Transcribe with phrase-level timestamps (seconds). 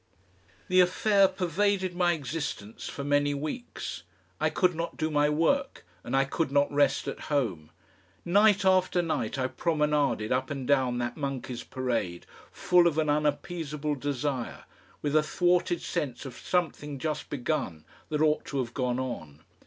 [0.67, 4.01] The affair pervaded my existence for many weeks.
[4.39, 7.69] I could not do my work and I could not rest at home.
[8.25, 13.93] Night after night I promenaded up and down that Monkeys' Parade full of an unappeasable
[13.93, 14.63] desire,
[15.03, 19.43] with a thwarted sense of something just begun that ought to have gone on.